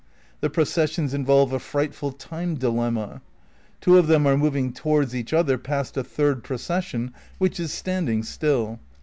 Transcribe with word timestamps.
The 0.39 0.49
processions 0.49 1.13
involve 1.13 1.53
a 1.53 1.59
fright 1.59 1.93
ful 1.93 2.11
time 2.11 2.55
dilemma. 2.55 3.21
Two 3.81 3.99
of 3.99 4.07
them 4.07 4.25
are 4.25 4.35
moving 4.35 4.73
towards 4.73 5.15
each 5.15 5.31
other 5.31 5.59
past 5.59 5.95
a 5.95 6.03
third 6.03 6.43
procession 6.43 7.13
which 7.37 7.59
is 7.59 7.71
standing 7.71 8.23
still. 8.23 8.79